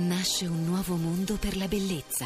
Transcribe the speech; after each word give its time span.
Nasce 0.00 0.46
un 0.46 0.64
nuovo 0.64 0.94
mondo 0.96 1.34
per 1.34 1.58
la 1.58 1.68
bellezza. 1.68 2.24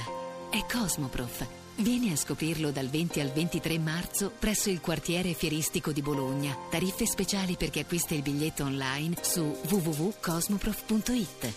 È 0.49 0.65
Cosmoprof. 0.65 1.45
Vieni 1.79 2.13
a 2.13 2.17
scoprirlo 2.17 2.71
dal 2.71 2.87
20 2.87 3.19
al 3.19 3.33
23 3.33 3.81
marzo 3.81 4.31
presso 4.39 4.71
il 4.71 4.81
quartiere 4.81 5.33
fieristico 5.33 5.91
di 5.91 6.01
Bologna. 6.01 6.57
Tariffe 6.71 7.05
speciali 7.05 7.57
per 7.57 7.71
chi 7.71 7.81
acquista 7.81 8.15
il 8.15 8.23
biglietto 8.23 8.63
online 8.63 9.17
su 9.23 9.41
www.cosmoprof.it. 9.69 11.53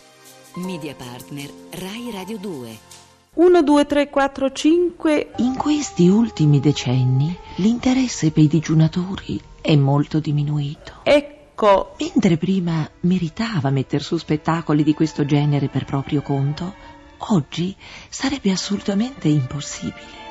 Media 0.55 0.95
partner 0.95 1.51
Rai 1.73 2.09
Radio 2.11 2.39
2. 2.39 2.77
1, 3.35 3.61
2, 3.61 3.85
3, 3.85 4.09
4, 4.09 4.51
5. 4.51 5.31
In 5.37 5.55
questi 5.55 6.07
ultimi 6.07 6.59
decenni 6.59 7.37
l'interesse 7.57 8.31
per 8.31 8.41
i 8.41 8.47
digiunatori 8.47 9.39
è 9.61 9.75
molto 9.75 10.19
diminuito. 10.19 10.93
Ecco. 11.03 11.36
Mentre 11.97 12.37
prima 12.37 12.87
meritava 13.01 13.71
metter 13.71 14.03
su 14.03 14.15
spettacoli 14.17 14.83
di 14.83 14.93
questo 14.93 15.25
genere 15.25 15.69
per 15.69 15.85
proprio 15.85 16.21
conto, 16.21 16.75
oggi 17.29 17.75
sarebbe 18.09 18.51
assolutamente 18.51 19.27
impossibile. 19.27 20.25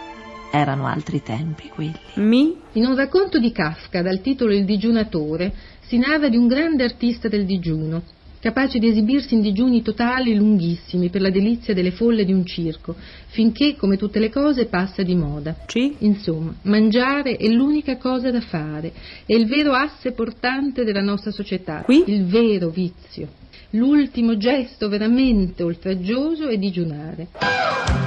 Erano 0.52 0.86
altri 0.86 1.20
tempi 1.24 1.68
quelli. 1.68 1.98
Mi? 2.14 2.56
In 2.74 2.86
un 2.86 2.94
racconto 2.94 3.40
di 3.40 3.50
Kafka 3.50 4.02
dal 4.02 4.20
titolo 4.20 4.52
Il 4.52 4.64
digiunatore 4.64 5.52
si 5.80 5.98
narra 5.98 6.28
di 6.28 6.36
un 6.36 6.46
grande 6.46 6.84
artista 6.84 7.26
del 7.26 7.44
digiuno, 7.44 8.04
capace 8.46 8.78
di 8.78 8.86
esibirsi 8.86 9.34
in 9.34 9.40
digiuni 9.40 9.82
totali 9.82 10.32
lunghissimi 10.36 11.10
per 11.10 11.20
la 11.20 11.30
delizia 11.30 11.74
delle 11.74 11.90
folle 11.90 12.24
di 12.24 12.32
un 12.32 12.46
circo, 12.46 12.94
finché, 13.26 13.74
come 13.74 13.96
tutte 13.96 14.20
le 14.20 14.30
cose, 14.30 14.66
passa 14.66 15.02
di 15.02 15.16
moda. 15.16 15.56
Ci? 15.66 15.96
Insomma, 15.98 16.54
mangiare 16.62 17.34
è 17.34 17.48
l'unica 17.48 17.96
cosa 17.96 18.30
da 18.30 18.40
fare, 18.40 18.92
è 19.26 19.34
il 19.34 19.46
vero 19.46 19.72
asse 19.72 20.12
portante 20.12 20.84
della 20.84 21.02
nostra 21.02 21.32
società, 21.32 21.82
Qui? 21.82 22.04
il 22.06 22.26
vero 22.26 22.68
vizio. 22.68 23.26
L'ultimo 23.70 24.36
gesto 24.36 24.88
veramente 24.88 25.64
oltraggioso 25.64 26.46
è 26.46 26.56
digiunare. 26.56 28.05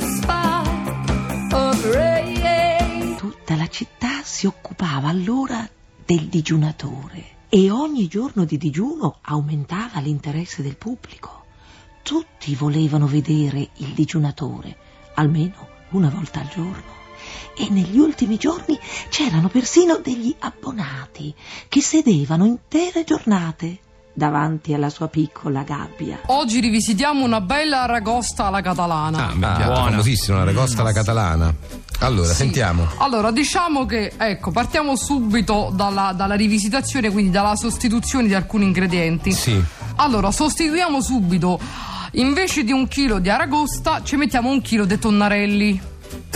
Spine 0.00 1.54
of 1.54 1.94
ray. 1.94 3.14
Tutta 3.16 3.56
la 3.56 3.66
città 3.68 4.20
si 4.22 4.46
occupava 4.46 5.08
allora 5.08 5.66
del 6.04 6.26
digiunatore 6.26 7.24
e 7.48 7.70
ogni 7.70 8.06
giorno 8.06 8.44
di 8.44 8.58
digiuno 8.58 9.20
aumentava 9.22 10.00
l'interesse 10.00 10.62
del 10.62 10.76
pubblico. 10.76 11.44
Tutti 12.02 12.54
volevano 12.54 13.06
vedere 13.06 13.70
il 13.76 13.94
digiunatore, 13.94 14.76
almeno 15.14 15.68
una 15.92 16.10
volta 16.10 16.40
al 16.40 16.48
giorno. 16.48 17.03
E 17.56 17.68
negli 17.70 17.98
ultimi 17.98 18.36
giorni 18.36 18.78
c'erano 19.08 19.48
persino 19.48 19.98
degli 20.02 20.34
abbonati 20.40 21.34
che 21.68 21.80
sedevano 21.80 22.44
intere 22.44 23.04
giornate 23.04 23.78
davanti 24.16 24.72
alla 24.72 24.90
sua 24.90 25.08
piccola 25.08 25.62
gabbia. 25.62 26.20
Oggi 26.26 26.60
rivisitiamo 26.60 27.24
una 27.24 27.40
bella 27.40 27.82
aragosta 27.82 28.46
alla 28.46 28.60
catalana. 28.60 29.28
Ah, 29.28 29.32
beh, 29.32 29.38
piatto 29.56 29.74
famosissimo, 29.74 30.36
una 30.36 30.46
ragosta 30.46 30.82
alla 30.82 30.92
catalana. 30.92 31.52
Allora, 32.00 32.28
Sì. 32.28 32.34
sentiamo. 32.34 32.86
Allora, 32.98 33.30
diciamo 33.32 33.86
che, 33.86 34.12
ecco, 34.16 34.50
partiamo 34.52 34.94
subito 34.96 35.72
dalla, 35.74 36.12
dalla 36.14 36.34
rivisitazione, 36.34 37.10
quindi 37.10 37.30
dalla 37.30 37.56
sostituzione 37.56 38.26
di 38.28 38.34
alcuni 38.34 38.64
ingredienti. 38.66 39.32
Sì. 39.32 39.60
Allora, 39.96 40.30
sostituiamo 40.30 41.00
subito, 41.00 41.58
invece 42.12 42.62
di 42.62 42.72
un 42.72 42.86
chilo 42.86 43.18
di 43.18 43.30
aragosta, 43.30 44.02
ci 44.04 44.14
mettiamo 44.16 44.48
un 44.50 44.60
chilo 44.60 44.84
di 44.84 44.98
tonnarelli. 44.98 45.80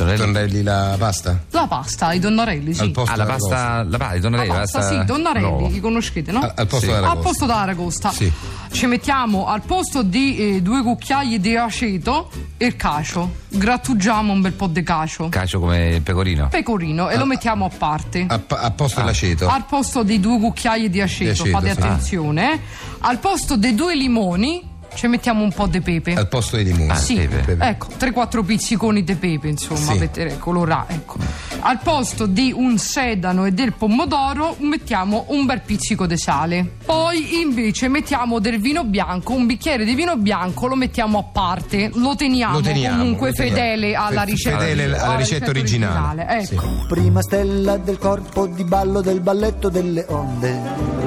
Tonnelli 0.05 0.63
la 0.63 0.95
pasta? 0.99 1.39
La 1.51 1.67
pasta, 1.67 2.13
i 2.13 2.21
tonnarelli, 2.21 2.73
sì. 2.75 2.81
Al 2.83 2.91
posto 2.91 3.13
Ah, 3.13 3.17
la 3.17 3.25
della 3.25 3.37
pasta, 3.37 3.83
la 3.85 3.97
pasta, 3.99 4.15
i 4.15 4.17
La 4.17 4.23
tonnelli, 4.23 4.49
pasta, 4.49 4.83
sì, 4.83 5.05
tonnarelli, 5.07 5.63
no. 5.63 5.69
li 5.69 5.81
conoscete, 5.81 6.33
no? 6.33 6.41
Al, 6.41 6.53
al 6.57 6.67
posto 6.67 6.87
Sì. 6.87 6.93
della 6.93 6.99
Al 6.99 7.03
ragosta. 7.05 7.29
posto 7.29 7.47
della 7.47 7.59
aragosta 7.59 8.11
Sì. 8.13 8.33
ci 8.71 8.87
mettiamo 8.87 9.47
al 9.47 9.63
posto 9.63 10.03
di 10.03 10.57
eh, 10.57 10.63
due 10.63 10.83
cucchiai 10.83 11.41
di 11.41 11.57
aceto 11.57 12.31
il 12.59 12.77
cacio. 12.77 13.33
Grattugiamo 13.49 14.33
un 14.33 14.41
bel 14.41 14.53
po' 14.53 14.67
di 14.67 14.83
cacio. 14.83 15.29
Cacio 15.29 15.59
come 15.61 15.89
il 15.97 16.03
pecorino. 16.03 16.49
Pecorino 16.49 17.09
e 17.09 17.17
lo 17.17 17.25
mettiamo 17.27 17.65
a 17.65 17.71
parte. 17.77 18.27
A, 18.29 18.41
a 18.49 18.71
posto 18.71 19.01
dell'aceto. 19.01 19.49
Al 19.49 19.65
posto 19.65 20.03
di 20.03 20.21
due 20.21 20.39
cucchiai 20.39 20.89
di 20.91 21.01
aceto, 21.01 21.25
Di 21.25 21.31
aceto, 21.31 21.51
fate 21.59 21.73
sì. 21.73 21.81
attenzione. 21.81 22.61
Al 23.01 23.19
posto 23.19 23.57
dei 23.57 23.75
due 23.75 23.95
limoni 23.97 24.77
ci 24.95 25.07
mettiamo 25.07 25.43
un 25.43 25.53
po' 25.53 25.67
di 25.67 25.81
pepe. 25.81 26.15
Al 26.15 26.29
posto 26.29 26.57
dei 26.57 26.65
limoni. 26.65 26.91
Ah, 26.91 26.97
Sì, 26.97 27.15
pepe. 27.27 27.57
ecco, 27.61 27.89
3-4 27.97 28.43
pizziconi 28.45 29.05
di 29.05 29.15
pepe, 29.15 29.49
insomma, 29.49 29.93
Sì. 29.93 30.09
per 30.13 30.39
colorare, 30.39 30.95
ecco. 30.95 31.17
Al 31.61 31.81
posto 31.83 32.27
di 32.27 32.53
un 32.55 32.79
sedano 32.79 33.45
e 33.45 33.53
del 33.53 33.73
pomodoro 33.73 34.57
mettiamo 34.61 35.25
un 35.29 35.45
bel 35.45 35.61
pizzico 35.63 36.07
di 36.07 36.17
sale. 36.17 36.65
Poi 36.85 37.41
invece 37.41 37.89
mettiamo 37.89 38.39
del 38.39 38.61
vino 38.61 38.85
bianco, 38.85 39.33
un 39.35 39.47
bicchiere 39.47 39.85
di 39.85 39.95
vino 39.95 40.17
bianco 40.17 40.67
lo 40.69 40.77
mettiamo 40.77 41.19
a 41.19 41.23
parte, 41.25 41.91
lo 41.95 42.15
teniamo, 42.15 42.55
Lo 42.55 42.61
teniamo, 42.61 42.99
comunque 42.99 43.29
lo 43.31 43.35
teniamo. 43.35 43.57
fedele 43.59 43.95
alla 43.95 44.23
ricetta, 44.23 44.59
fedele 44.59 44.99
alla 44.99 45.17
ricetta 45.17 45.51
originale. 45.51 46.27
Ecco. 46.29 46.45
Sì. 46.45 46.87
Prima 46.89 47.23
stella 47.23 47.77
del 47.77 47.99
corpo 47.99 48.47
di 48.47 48.65
ballo 48.65 49.01
del 49.01 49.21
balletto 49.21 49.69
delle 49.69 50.05
onde. 50.09 50.98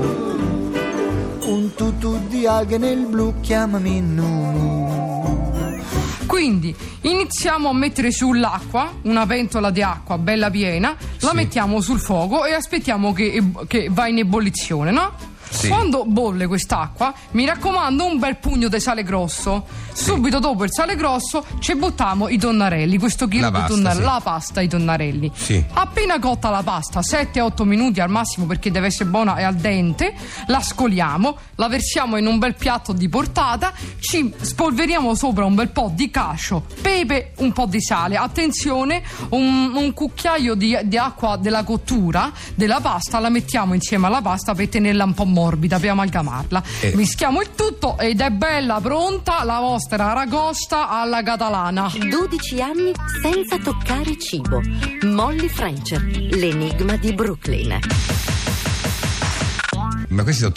Un 1.52 1.74
tutù 1.76 2.18
di 2.28 2.48
alghe 2.48 2.78
nel 2.78 3.06
blu, 3.06 3.34
chiamami 3.42 4.00
Nunu. 4.00 5.80
Quindi 6.26 6.74
iniziamo 7.02 7.68
a 7.70 7.74
mettere 7.74 8.10
sull'acqua, 8.12 9.00
una 9.04 9.26
pentola 9.26 9.70
di 9.70 9.82
acqua 9.82 10.18
bella 10.18 10.50
piena, 10.50 10.96
la 11.20 11.30
Sì. 11.30 11.36
mettiamo 11.36 11.82
sul 11.82 12.00
fuoco 12.00 12.46
e 12.46 12.54
aspettiamo 12.54 13.12
che, 13.12 13.44
che 13.68 13.90
va 13.92 14.08
in 14.08 14.20
ebollizione, 14.20 14.92
no? 14.92 15.12
Sì. 15.52 15.68
Quando 15.68 16.06
bolle 16.06 16.48
quest'acqua, 16.48 17.14
mi 17.32 17.46
raccomando 17.46 18.06
un 18.06 18.18
bel 18.18 18.38
pugno 18.38 18.68
di 18.68 18.80
sale 18.80 19.04
grosso. 19.04 19.66
Subito 19.94 20.40
dopo 20.40 20.64
il 20.64 20.72
sale 20.72 20.96
grosso 20.96 21.46
ci 21.60 21.76
buttiamo 21.76 22.30
i 22.30 22.38
tonnarelli, 22.38 22.98
questo 22.98 23.28
chilo 23.28 23.44
La 23.44 23.50
di 23.50 23.58
pasta, 23.58 23.74
tonnarelli, 23.74 24.02
sì. 24.02 24.10
la 24.10 24.22
pasta, 24.24 24.62
i 24.62 24.68
tonnarelli. 24.68 25.32
Sì. 25.36 25.64
Appena 25.74 26.20
cotta 26.20 26.50
la 26.50 26.64
pasta, 26.64 27.02
7-8 27.02 27.64
minuti 27.64 28.00
al 28.00 28.10
massimo 28.10 28.46
perché 28.46 28.72
deve 28.72 28.88
essere 28.88 29.10
buona 29.10 29.36
e 29.36 29.44
al 29.44 29.56
dente, 29.56 30.14
la 30.48 30.62
scoliamo, 30.62 31.38
la 31.56 31.68
versiamo 31.68 32.18
in 32.18 32.26
un 32.26 32.40
bel 32.40 32.56
piatto 32.56 32.94
di 32.94 33.10
portata, 33.10 33.74
ci 34.00 34.34
spolveriamo 34.40 35.14
sopra 35.14 35.46
un 35.46 35.56
bel 35.56 35.70
po' 35.70 35.92
di 35.94 36.10
cacio, 36.10 36.66
pepe, 36.82 37.34
un 37.38 37.52
po' 37.52 37.66
di 37.66 37.82
sale. 37.82 38.16
Attenzione, 38.16 39.04
un, 39.30 39.74
un 39.76 39.94
cucchiaio 39.94 40.56
di, 40.56 40.78
di 40.84 40.98
acqua 40.98 41.38
della 41.38 41.64
cottura 41.64 42.32
della 42.56 42.80
pasta 42.80 43.20
la 43.20 43.30
mettiamo 43.30 43.74
insieme 43.74 44.08
alla 44.08 44.22
pasta 44.22 44.54
per 44.56 44.70
tenerla 44.70 45.04
un 45.04 45.14
po' 45.14 45.26
morbida, 45.42 45.80
per 45.80 45.90
amalgamarla. 45.90 46.64
Eh. 46.82 46.92
Mischiamo 46.96 47.42
il 47.42 47.50
tutto 47.56 47.98
ed 47.98 48.22
è 48.22 48.30
bella 48.30 48.80
pronta 48.82 49.44
la 49.44 49.60
vostra 49.60 50.12
aragosta 50.12 50.90
alla 50.90 51.24
catalana. 51.24 51.92
12 51.98 52.62
anni 52.62 52.92
senza 53.22 53.58
toccare 53.58 54.18
cibo. 54.20 54.62
Molly 55.04 55.48
Frencher, 55.48 56.02
l'enigma 56.04 56.96
di 56.98 57.14
Brooklyn. 57.14 57.80
Ma 60.10 60.24
questi 60.24 60.42
sono 60.42 60.52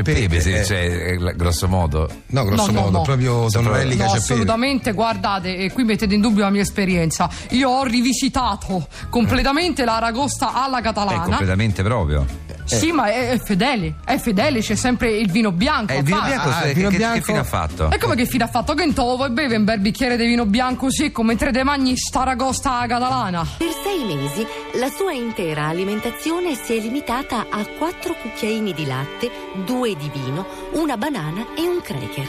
e 0.00 0.02
pepe, 0.02 0.40
sì, 0.40 0.50
eh. 0.52 0.64
cioè, 0.64 0.78
eh, 1.12 1.36
grosso 1.36 1.68
modo. 1.68 2.10
No, 2.26 2.42
grosso 2.44 2.66
No, 2.66 2.72
no, 2.72 2.80
modo, 2.86 2.96
no. 2.98 3.02
proprio 3.04 3.46
tonnelli 3.48 3.94
No, 3.94 4.02
cacio 4.02 4.16
e 4.16 4.18
pepe. 4.18 4.32
assolutamente, 4.32 4.92
guardate, 4.92 5.56
e 5.56 5.70
qui 5.72 5.84
mettete 5.84 6.12
in 6.12 6.20
dubbio 6.20 6.42
la 6.42 6.50
mia 6.50 6.62
esperienza. 6.62 7.30
Io 7.50 7.70
ho 7.70 7.84
rivisitato 7.84 8.88
completamente 9.08 9.84
la 9.84 10.00
ragosta 10.00 10.52
alla 10.60 10.80
È 10.80 10.82
catalana. 10.82 11.22
completamente 11.22 11.84
proprio. 11.84 12.26
Sì, 12.64 12.92
ma 12.92 13.06
è, 13.06 13.30
è 13.30 13.38
fedele, 13.38 13.94
è 14.04 14.16
fedele, 14.18 14.60
c'è 14.60 14.74
sempre 14.74 15.10
il 15.16 15.30
vino 15.30 15.50
bianco. 15.52 15.92
Eh, 15.92 15.98
il 15.98 16.04
vino 16.04 16.20
bianco, 16.22 16.48
Ah, 16.48 16.66
il 16.68 16.74
vino 16.74 16.88
che, 16.88 16.96
che 16.96 16.98
bianco- 16.98 17.24
fine 17.24 17.38
ha 17.38 17.44
fatto? 17.44 17.90
E 17.90 17.98
come 17.98 18.14
che 18.14 18.26
fine 18.26 18.44
ha 18.44 18.48
fatto? 18.48 18.74
Che 18.74 18.82
in 18.82 18.94
to 18.94 19.16
vuoi 19.16 19.30
bere 19.30 19.56
un 19.56 19.64
bel 19.64 19.80
bicchiere 19.80 20.16
di 20.16 20.26
vino 20.26 20.46
bianco 20.46 20.90
secco 20.90 21.22
mentre 21.22 21.50
te 21.52 21.62
mangi 21.64 21.96
sta 21.96 22.22
ragosta 22.22 22.72
alla 22.78 22.86
catalana? 22.86 23.46
Per 23.56 23.68
sei 23.82 24.04
mesi 24.04 24.46
la 24.78 24.88
sua 24.88 25.12
intera 25.12 25.66
alimentazione 25.66 26.54
si 26.54 26.76
è 26.76 26.80
limitata 26.80 27.46
a 27.50 27.64
quattro 27.78 28.14
cucchiaini 28.14 28.72
di 28.72 28.86
latte, 28.86 29.30
due 29.64 29.96
di 29.96 30.10
vino, 30.12 30.46
una 30.72 30.96
banana 30.96 31.46
e 31.56 31.62
un 31.66 31.80
cracker. 31.82 32.28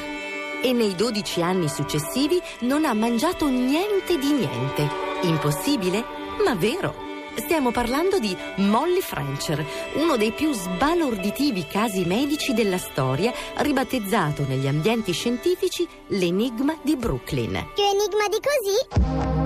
E 0.63 0.74
nei 0.74 0.95
12 0.95 1.42
anni 1.42 1.68
successivi 1.69 2.39
non 2.62 2.86
ha 2.86 2.94
mangiato 2.94 3.48
niente 3.50 4.18
di 4.19 4.31
niente. 4.31 4.88
Impossibile? 5.22 6.04
Ma 6.45 6.54
vero. 6.56 7.10
Stiamo 7.36 7.72
parlando 7.72 8.19
di 8.19 8.36
Molly 8.57 9.01
Frencher, 9.01 9.66
uno 9.95 10.18
dei 10.18 10.31
più 10.31 10.54
sbalorditivi 10.54 11.66
casi 11.68 12.06
medici 12.06 12.54
della 12.54 12.78
storia, 12.78 13.33
ribattezzato 13.57 14.45
negli 14.48 14.68
ambienti 14.68 15.12
scientifici 15.13 15.88
l'enigma 16.07 16.78
di 16.81 16.95
Brooklyn. 16.95 17.68
Più 17.74 17.83
enigma 17.83 18.28
di 18.30 18.39
così? 18.42 19.40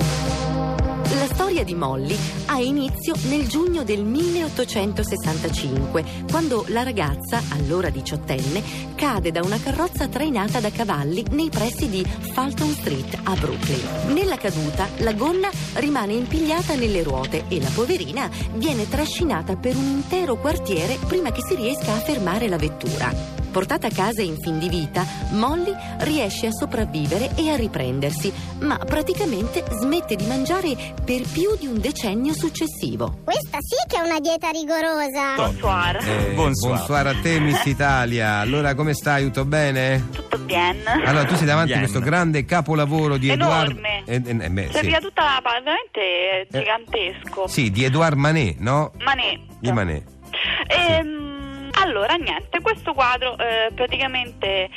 La 1.18 1.28
storia 1.28 1.64
di 1.64 1.76
Molly 1.76 2.18
ha 2.48 2.60
inizio 2.60 3.16
nel 3.30 3.48
giugno 3.48 3.86
del 3.86 4.04
1865, 4.04 6.04
quando 6.30 6.66
la 6.68 6.84
ragazza, 6.84 7.42
allora 7.52 7.90
diciottenne, 7.90 8.62
cade 8.96 9.32
da 9.32 9.40
una 9.42 9.58
carrozza 9.58 10.10
trainata 10.10 10.60
da 10.60 10.70
cavalli 10.72 11.24
nei 11.32 11.50
pressi 11.50 11.88
di 11.88 12.04
Fulton 12.04 12.74
Street 12.74 13.18
a 13.24 13.34
Brooklyn. 13.36 14.14
Nella 14.14 14.36
caduta, 14.36 14.90
la 14.98 15.14
gonna 15.14 15.50
rimane 15.76 16.12
impigliata 16.12 16.76
nelle 16.76 17.02
ruote 17.02 17.46
e 17.48 17.62
la 17.62 17.72
poverina 17.74 18.30
viene 18.56 18.90
trascinata 18.90 19.56
per 19.56 19.78
un 19.78 19.86
intero 19.86 20.36
quartiere 20.36 20.98
prima 21.08 21.32
che 21.32 21.42
si 21.42 21.56
riesca 21.56 21.94
a 21.94 22.00
fermare 22.00 22.50
la 22.50 22.58
vettura. 22.58 23.45
Portata 23.56 23.88
a 23.88 23.90
casa 23.90 24.22
in 24.22 24.36
fin 24.42 24.60
di 24.60 24.68
vita, 24.68 25.06
Molly 25.30 25.74
riesce 26.00 26.48
a 26.48 26.52
sopravvivere 26.52 27.30
e 27.38 27.50
a 27.52 27.56
riprendersi, 27.56 28.30
ma 28.60 28.78
praticamente 28.78 29.64
smette 29.80 30.18
di 30.18 30.26
mangiare 30.26 30.76
per 31.06 31.22
più 31.22 31.56
di 31.58 31.66
un 31.66 31.80
decennio 31.80 32.34
successivo. 32.34 33.20
Questa 33.24 33.60
sì 33.62 33.78
che 33.88 33.96
è 33.96 34.06
una 34.06 34.20
dieta 34.20 34.50
rigorosa. 34.50 35.36
Bonsoir. 35.38 35.96
Eh, 36.06 36.34
Bonsoir. 36.34 36.78
bonsoir 36.80 37.08
a 37.08 37.16
te, 37.22 37.40
Miss 37.40 37.64
Italia. 37.64 38.40
Allora, 38.40 38.76
come 38.76 38.94
stai? 38.94 39.24
Tutto 39.24 39.46
bene? 39.46 40.10
Tutto 40.12 40.38
bien. 40.38 40.76
Allora, 40.86 41.24
tu 41.24 41.36
sei 41.36 41.46
davanti 41.46 41.72
a 41.72 41.78
Bien. 41.78 41.90
questo 41.90 42.06
grande 42.06 42.44
capolavoro 42.44 43.16
di 43.16 43.30
Edouard. 43.30 43.70
Enorme. 43.70 44.04
Eh, 44.06 44.22
eh, 44.26 44.36
eh, 44.38 44.50
beh, 44.50 44.66
sì. 44.66 44.72
Serviva 44.74 45.00
tutta 45.00 45.24
la 45.24 45.42
veramente 45.42 46.46
gigantesco. 46.52 47.48
Sì, 47.48 47.72
di 47.72 47.86
Edouard 47.86 48.18
Manet, 48.18 48.58
no? 48.60 48.92
Manet. 49.02 49.40
Di 49.60 49.72
Manet. 49.72 50.04
Ehm, 50.68 51.25
allora, 51.86 52.14
niente, 52.16 52.60
questo 52.62 52.94
quadro 52.94 53.38
eh, 53.38 53.72
praticamente 53.74 54.70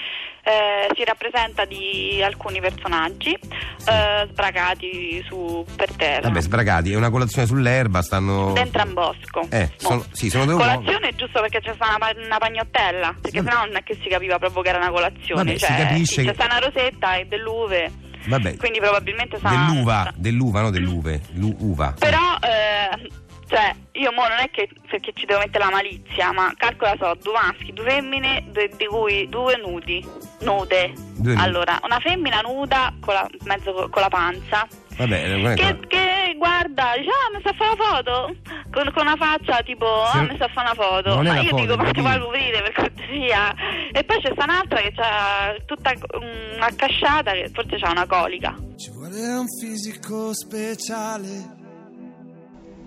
eh, 0.42 0.88
si 0.94 1.04
rappresenta 1.04 1.64
di 1.64 2.22
alcuni 2.22 2.60
personaggi 2.60 3.32
eh, 3.32 4.26
sbragati 4.30 5.22
su, 5.26 5.64
per 5.76 5.92
terra. 5.94 6.28
Vabbè, 6.28 6.40
sbragati, 6.40 6.92
è 6.92 6.96
una 6.96 7.10
colazione 7.10 7.46
sull'erba, 7.46 8.00
stanno. 8.02 8.52
Dentro 8.52 8.82
un 8.82 8.94
bosco. 8.94 9.46
Eh, 9.50 9.70
sono- 9.76 10.04
sì, 10.12 10.30
sono 10.30 10.44
due. 10.44 10.54
Colazione 10.54 11.14
giusto 11.16 11.40
perché 11.40 11.60
c'è 11.60 11.74
stata 11.74 11.96
una, 11.96 12.24
una 12.24 12.38
pagnottella, 12.38 13.14
perché 13.20 13.42
sennò 13.42 13.64
non 13.66 13.76
è 13.76 13.82
che 13.82 13.98
si 14.02 14.08
capiva 14.08 14.38
proprio 14.38 14.62
che 14.62 14.68
era 14.68 14.78
una 14.78 14.90
colazione. 14.90 15.42
Vabbè, 15.44 15.58
si 15.58 15.64
cioè, 15.66 15.76
capisce 15.76 16.20
sì, 16.20 16.22
che- 16.22 16.28
c'è 16.28 16.34
stata 16.34 16.56
una 16.56 16.66
rosetta 16.66 17.14
e 17.16 17.26
dell'uve, 17.26 17.90
Vabbè, 18.26 18.56
quindi 18.56 18.78
probabilmente 18.78 19.38
sarà... 19.38 19.54
dell'uva, 19.56 20.12
dell'uva, 20.14 20.60
no 20.62 20.70
dell'uve. 20.70 21.20
Lu- 21.34 21.56
uva. 21.58 21.94
Però, 21.98 22.36
eh, 22.40 23.10
cioè, 23.48 23.74
io 23.92 24.12
mo 24.12 24.28
non 24.28 24.38
è 24.38 24.50
che 24.50 24.68
perché 24.88 25.12
ci 25.14 25.24
devo 25.26 25.40
mettere 25.40 25.64
la 25.64 25.70
malizia, 25.70 26.32
ma 26.32 26.52
calcola 26.56 26.94
so, 26.98 27.14
due 27.22 27.32
maschi, 27.32 27.72
due 27.72 27.84
femmine, 27.84 28.44
due- 28.52 28.70
di 28.76 28.86
cui 28.86 29.28
due 29.28 29.56
nudi, 29.56 30.06
nude. 30.40 30.92
Due 31.16 31.34
allora, 31.34 31.80
una 31.82 31.98
femmina 31.98 32.40
nuda 32.40 32.92
con 33.00 33.14
la, 33.14 33.28
mezzo 33.44 33.72
co- 33.72 33.88
con 33.88 34.02
la 34.02 34.08
panza. 34.08 34.66
Vabbè, 34.98 35.28
non 35.28 35.46
è 35.46 35.54
Che, 35.54 35.78
che 35.86 36.34
guarda, 36.36 36.92
dice, 36.96 37.08
ah, 37.10 37.30
mi 37.34 37.40
sta 37.40 37.50
a 37.50 37.54
fare 37.54 37.70
una 37.72 37.84
foto 37.84 38.36
con, 38.70 38.90
con 38.92 39.06
una 39.06 39.16
faccia 39.16 39.62
tipo, 39.62 39.86
Se- 40.12 40.18
ah, 40.18 40.22
mi 40.22 40.34
sta 40.34 40.44
a 40.44 40.48
fare 40.48 40.70
una 40.72 40.84
foto. 40.84 41.14
Non 41.14 41.24
Ma 41.24 41.40
io 41.40 41.48
foto, 41.50 41.62
dico, 41.62 41.76
ma 41.76 41.90
che 41.90 42.00
vuoi 42.00 42.18
coprire 42.20 42.62
per 42.62 42.72
cortesia? 42.72 43.54
E 43.92 44.04
poi 44.04 44.20
c'è 44.20 44.30
sta 44.32 44.44
un'altra 44.44 44.80
che 44.80 44.92
ha 44.96 45.54
tutta 45.66 45.92
una 46.12 46.68
casciata 46.76 47.32
che 47.32 47.50
forse 47.52 47.76
ha 47.80 47.90
una 47.90 48.06
colica. 48.06 48.54
Ci 48.76 48.90
vuole 48.90 49.20
un 49.34 49.46
fisico 49.60 50.34
speciale. 50.34 51.56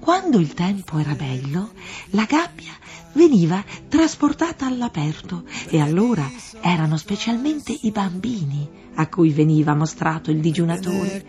Quando 0.01 0.39
il 0.39 0.55
tempo 0.55 0.97
era 0.97 1.13
bello, 1.13 1.73
la 2.09 2.25
gabbia 2.25 2.73
veniva 3.13 3.63
trasportata 3.87 4.65
all'aperto 4.65 5.43
e 5.69 5.79
allora 5.79 6.27
erano 6.59 6.97
specialmente 6.97 7.77
i 7.83 7.91
bambini 7.91 8.67
a 8.95 9.07
cui 9.07 9.29
veniva 9.29 9.75
mostrato 9.75 10.31
il 10.31 10.39
digiunatore, 10.39 11.23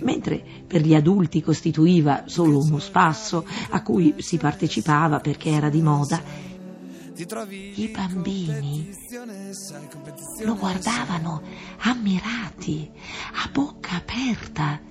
mentre 0.00 0.44
per 0.66 0.82
gli 0.82 0.94
adulti 0.94 1.42
costituiva 1.42 2.24
solo 2.26 2.58
uno 2.58 2.78
spasso 2.78 3.46
a 3.70 3.82
cui 3.82 4.16
si 4.18 4.36
partecipava 4.36 5.20
perché 5.20 5.48
era 5.48 5.70
di 5.70 5.80
moda. 5.80 6.22
I 7.14 7.88
bambini 7.88 8.94
lo 10.42 10.56
guardavano 10.56 11.40
ammirati, 11.78 12.90
a 13.42 13.48
bocca 13.50 13.96
aperta. 13.96 14.90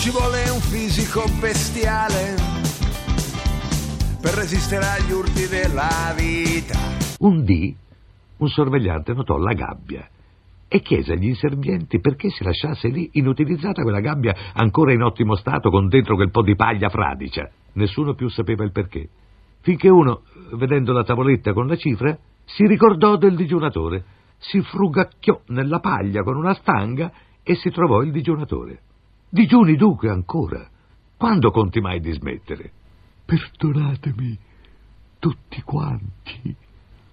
Ci 0.00 0.08
vuole 0.08 0.48
un 0.48 0.60
fisico 0.60 1.28
bestiale 1.38 2.34
per 4.18 4.32
resistere 4.32 4.86
agli 4.86 5.12
urti 5.12 5.44
della 5.46 6.14
vita. 6.16 6.78
Un 7.18 7.44
dì 7.44 7.76
un 8.38 8.48
sorvegliante 8.48 9.12
notò 9.12 9.36
la 9.36 9.52
gabbia 9.52 10.08
e 10.68 10.80
chiese 10.80 11.12
agli 11.12 11.26
inservienti 11.26 12.00
perché 12.00 12.30
si 12.30 12.42
lasciasse 12.42 12.88
lì 12.88 13.10
inutilizzata 13.12 13.82
quella 13.82 14.00
gabbia 14.00 14.34
ancora 14.54 14.94
in 14.94 15.02
ottimo 15.02 15.34
stato 15.34 15.68
con 15.68 15.88
dentro 15.88 16.14
quel 16.14 16.30
po' 16.30 16.40
di 16.40 16.56
paglia 16.56 16.88
fradicia. 16.88 17.50
Nessuno 17.74 18.14
più 18.14 18.30
sapeva 18.30 18.64
il 18.64 18.72
perché. 18.72 19.06
Finché 19.60 19.90
uno, 19.90 20.22
vedendo 20.54 20.94
la 20.94 21.04
tavoletta 21.04 21.52
con 21.52 21.66
la 21.66 21.76
cifra, 21.76 22.16
si 22.46 22.66
ricordò 22.66 23.18
del 23.18 23.36
digiunatore, 23.36 24.04
si 24.38 24.62
frugacchiò 24.62 25.42
nella 25.48 25.78
paglia 25.78 26.22
con 26.22 26.36
una 26.36 26.54
stanga 26.54 27.12
e 27.42 27.54
si 27.56 27.68
trovò 27.68 28.00
il 28.00 28.12
digiunatore. 28.12 28.80
Digiuni 29.30 29.76
dunque 29.76 30.10
ancora. 30.10 30.68
Quando 31.16 31.50
conti 31.50 31.80
mai 31.80 32.00
di 32.00 32.10
smettere? 32.12 32.72
Perdonatemi, 33.24 34.36
tutti 35.20 35.62
quanti, 35.62 36.56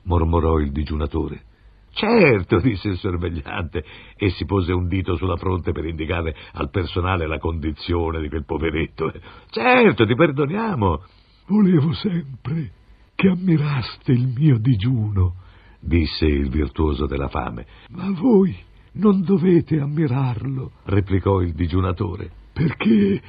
mormorò 0.03 0.57
il 0.57 0.71
digiunatore. 0.71 1.43
Certo, 1.91 2.59
disse 2.59 2.89
il 2.89 2.97
sorvegliante 2.97 3.83
e 4.15 4.29
si 4.31 4.45
pose 4.45 4.71
un 4.71 4.87
dito 4.87 5.15
sulla 5.15 5.35
fronte 5.35 5.71
per 5.71 5.85
indicare 5.85 6.35
al 6.53 6.69
personale 6.69 7.27
la 7.27 7.37
condizione 7.37 8.19
di 8.21 8.29
quel 8.29 8.45
poveretto. 8.45 9.11
Certo, 9.49 10.05
ti 10.05 10.15
perdoniamo. 10.15 11.03
Volevo 11.47 11.93
sempre 11.93 12.71
che 13.13 13.29
ammiraste 13.29 14.11
il 14.11 14.27
mio 14.27 14.57
digiuno, 14.57 15.35
disse 15.79 16.25
il 16.25 16.49
virtuoso 16.49 17.05
della 17.05 17.29
fame. 17.29 17.65
Ma 17.89 18.11
voi 18.11 18.55
non 18.97 19.21
dovete 19.21 19.79
ammirarlo, 19.79 20.71
replicò 20.85 21.41
il 21.41 21.53
digiunatore, 21.53 22.29
perché 22.53 23.21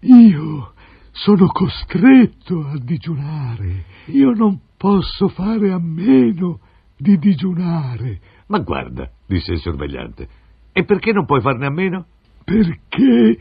io 0.00 0.72
sono 1.12 1.46
costretto 1.46 2.66
a 2.66 2.78
digiunare. 2.78 3.84
Io 4.06 4.32
non 4.32 4.60
posso 4.76 5.28
fare 5.28 5.72
a 5.72 5.78
meno 5.78 6.60
di 6.96 7.18
digiunare. 7.18 8.20
Ma 8.48 8.58
guarda, 8.58 9.10
disse 9.26 9.52
il 9.52 9.60
sorvegliante, 9.60 10.28
e 10.72 10.84
perché 10.84 11.12
non 11.12 11.24
puoi 11.24 11.40
farne 11.40 11.66
a 11.66 11.70
meno? 11.70 12.06
Perché 12.44 13.38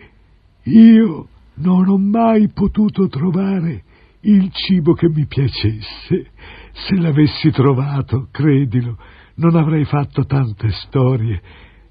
io 0.64 1.28
non 1.56 1.88
ho 1.88 1.98
mai 1.98 2.50
potuto 2.52 3.08
trovare 3.08 3.84
il 4.22 4.50
cibo 4.52 4.94
che 4.94 5.08
mi 5.10 5.26
piacesse. 5.28 6.32
Se 6.72 6.96
l'avessi 6.96 7.52
trovato, 7.52 8.28
credilo, 8.32 8.98
non 9.36 9.56
avrei 9.56 9.86
fatto 9.86 10.26
tante 10.26 10.70
storie 10.72 11.42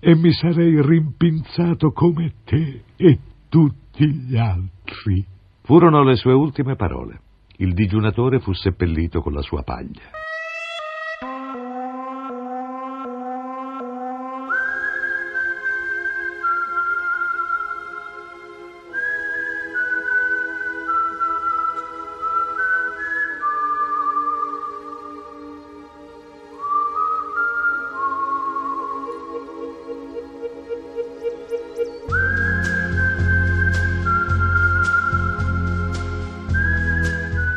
e 0.00 0.14
mi 0.14 0.32
sarei 0.32 0.80
rimpinzato 0.82 1.92
come 1.92 2.32
te 2.44 2.82
e 2.96 3.18
tutti 3.48 4.06
gli 4.06 4.36
altri. 4.36 5.24
Furono 5.62 6.02
le 6.02 6.16
sue 6.16 6.32
ultime 6.32 6.76
parole. 6.76 7.20
Il 7.56 7.72
digiunatore 7.72 8.40
fu 8.40 8.52
seppellito 8.52 9.22
con 9.22 9.32
la 9.32 9.42
sua 9.42 9.62
paglia. 9.62 10.23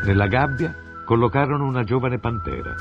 Nella 0.08 0.26
gabbia 0.26 0.74
collocarono 1.04 1.66
una 1.66 1.84
giovane 1.84 2.18
pantera. 2.18 2.74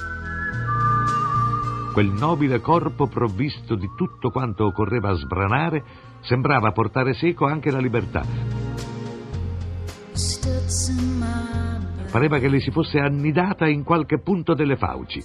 Quel 1.91 2.07
nobile 2.07 2.61
corpo 2.61 3.07
provvisto 3.07 3.75
di 3.75 3.89
tutto 3.97 4.29
quanto 4.29 4.63
occorreva 4.63 5.11
sbranare 5.11 5.83
sembrava 6.21 6.71
portare 6.71 7.13
seco 7.13 7.45
anche 7.45 7.69
la 7.69 7.79
libertà. 7.79 8.23
Pareva 12.09 12.39
che 12.39 12.47
le 12.47 12.61
si 12.61 12.71
fosse 12.71 12.97
annidata 12.97 13.67
in 13.67 13.83
qualche 13.83 14.19
punto 14.19 14.53
delle 14.53 14.77
fauci 14.77 15.21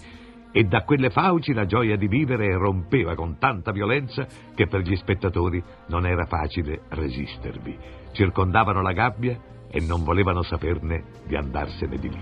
e 0.51 0.65
da 0.65 0.83
quelle 0.83 1.09
fauci 1.09 1.53
la 1.53 1.67
gioia 1.67 1.97
di 1.97 2.09
vivere 2.09 2.53
rompeva 2.57 3.15
con 3.15 3.39
tanta 3.39 3.71
violenza 3.71 4.27
che 4.57 4.67
per 4.67 4.81
gli 4.81 4.97
spettatori 4.97 5.63
non 5.87 6.05
era 6.05 6.27
facile 6.27 6.81
resistervi. 6.89 7.79
Circondavano 8.11 8.83
la 8.83 8.93
gabbia 8.93 9.39
e 9.73 9.81
non 9.81 10.05
volevano 10.05 10.43
saperne 10.43 11.03
di 11.27 11.35
andarsene 11.35 11.97
di 11.97 12.11
lì. 12.11 12.21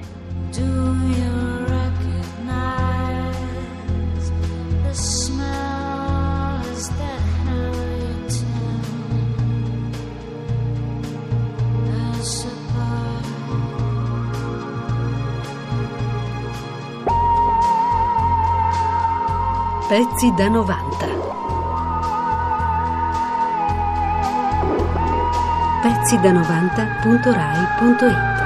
Pezzi 19.89 20.33
da 20.37 20.49
90 20.49 21.40
Pezzi 26.01 26.17
da 26.23 26.33
90.rai.it 26.33 28.40